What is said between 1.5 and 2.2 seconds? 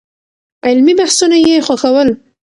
خوښول.